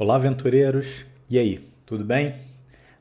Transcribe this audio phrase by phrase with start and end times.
[0.00, 1.04] Olá, aventureiros!
[1.28, 2.36] E aí, tudo bem?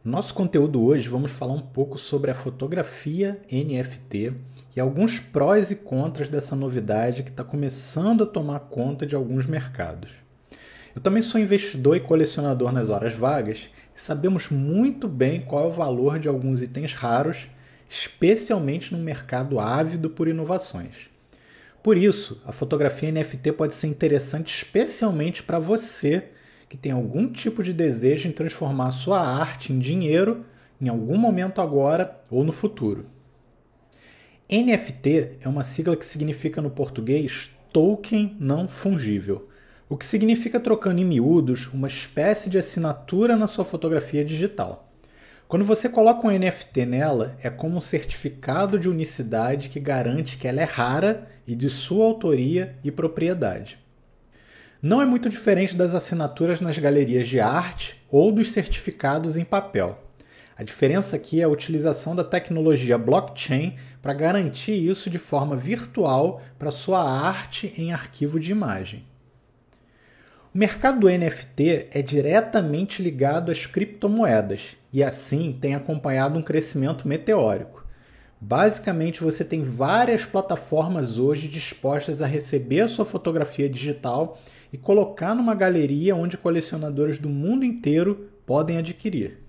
[0.04, 4.34] No nosso conteúdo hoje vamos falar um pouco sobre a fotografia NFT
[4.76, 9.46] e alguns prós e contras dessa novidade que está começando a tomar conta de alguns
[9.46, 10.10] mercados.
[10.96, 15.68] Eu também sou investidor e colecionador nas horas vagas e sabemos muito bem qual é
[15.68, 17.48] o valor de alguns itens raros,
[17.88, 21.12] especialmente no mercado ávido por inovações.
[21.84, 26.32] Por isso, a fotografia NFT pode ser interessante especialmente para você
[26.70, 30.46] que tem algum tipo de desejo em transformar sua arte em dinheiro
[30.80, 33.06] em algum momento agora ou no futuro.
[34.50, 39.50] NFT é uma sigla que significa no português token não fungível,
[39.90, 44.92] o que significa, trocando em miúdos, uma espécie de assinatura na sua fotografia digital.
[45.48, 50.48] Quando você coloca um NFT nela, é como um certificado de unicidade que garante que
[50.48, 53.80] ela é rara e de sua autoria e propriedade
[54.82, 60.04] não é muito diferente das assinaturas nas galerias de arte ou dos certificados em papel.
[60.56, 66.42] A diferença aqui é a utilização da tecnologia blockchain para garantir isso de forma virtual
[66.58, 69.06] para sua arte em arquivo de imagem.
[70.54, 77.08] O mercado do NFT é diretamente ligado às criptomoedas e assim tem acompanhado um crescimento
[77.08, 77.86] meteórico.
[78.40, 84.38] Basicamente, você tem várias plataformas hoje dispostas a receber a sua fotografia digital
[84.72, 89.40] e colocar numa galeria onde colecionadores do mundo inteiro podem adquirir.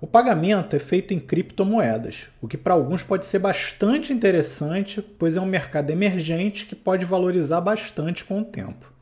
[0.00, 5.36] O pagamento é feito em criptomoedas, o que para alguns pode ser bastante interessante, pois
[5.36, 8.92] é um mercado emergente que pode valorizar bastante com o tempo.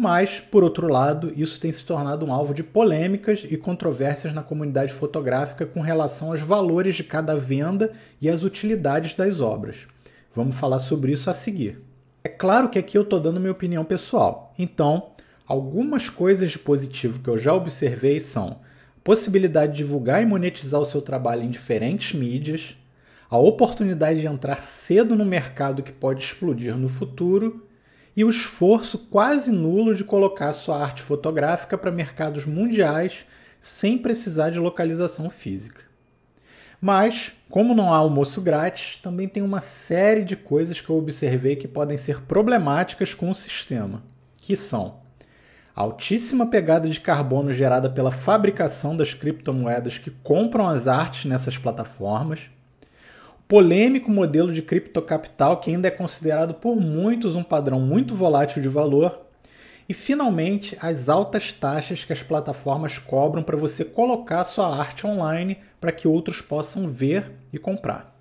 [0.00, 4.44] Mas, por outro lado, isso tem se tornado um alvo de polêmicas e controvérsias na
[4.44, 7.90] comunidade fotográfica com relação aos valores de cada venda
[8.20, 9.88] e as utilidades das obras.
[10.32, 11.82] Vamos falar sobre isso a seguir.
[12.22, 14.54] É claro que aqui eu estou dando minha opinião pessoal.
[14.56, 15.10] Então,
[15.44, 18.60] algumas coisas de positivo que eu já observei são
[19.02, 22.76] possibilidade de divulgar e monetizar o seu trabalho em diferentes mídias,
[23.28, 27.67] a oportunidade de entrar cedo no mercado que pode explodir no futuro
[28.18, 33.24] e o esforço quase nulo de colocar sua arte fotográfica para mercados mundiais
[33.60, 35.84] sem precisar de localização física.
[36.80, 41.54] Mas, como não há almoço grátis, também tem uma série de coisas que eu observei
[41.54, 44.02] que podem ser problemáticas com o sistema,
[44.40, 44.98] que são
[45.72, 51.56] a altíssima pegada de carbono gerada pela fabricação das criptomoedas que compram as artes nessas
[51.56, 52.50] plataformas,
[53.48, 58.68] polêmico modelo de criptocapital que ainda é considerado por muitos um padrão muito volátil de
[58.68, 59.22] valor
[59.88, 65.56] e, finalmente, as altas taxas que as plataformas cobram para você colocar sua arte online
[65.80, 68.14] para que outros possam ver e comprar.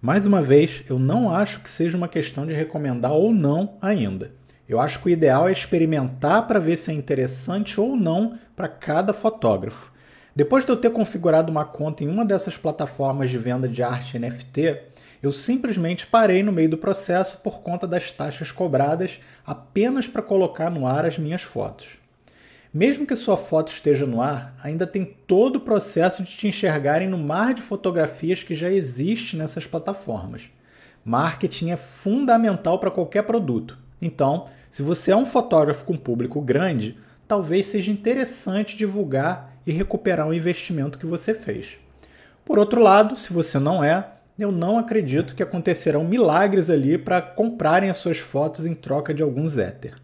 [0.00, 4.30] Mais uma vez, eu não acho que seja uma questão de recomendar ou não ainda.
[4.68, 8.68] Eu acho que o ideal é experimentar para ver se é interessante ou não para
[8.68, 9.92] cada fotógrafo.
[10.34, 14.18] Depois de eu ter configurado uma conta em uma dessas plataformas de venda de arte
[14.18, 14.80] NFT,
[15.22, 20.70] eu simplesmente parei no meio do processo por conta das taxas cobradas apenas para colocar
[20.70, 21.98] no ar as minhas fotos.
[22.72, 27.06] Mesmo que sua foto esteja no ar, ainda tem todo o processo de te enxergarem
[27.06, 30.50] no mar de fotografias que já existe nessas plataformas.
[31.04, 33.78] Marketing é fundamental para qualquer produto.
[34.00, 36.96] Então, se você é um fotógrafo com público grande,
[37.28, 41.78] talvez seja interessante divulgar e recuperar o investimento que você fez.
[42.44, 44.06] Por outro lado, se você não é,
[44.38, 49.22] eu não acredito que acontecerão milagres ali para comprarem as suas fotos em troca de
[49.22, 49.94] alguns éter.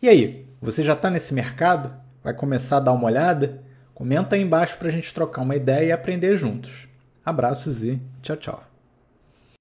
[0.00, 1.94] E aí, você já está nesse mercado?
[2.22, 3.62] Vai começar a dar uma olhada?
[3.94, 6.88] Comenta aí embaixo para a gente trocar uma ideia e aprender juntos.
[7.24, 8.71] Abraços e tchau, tchau.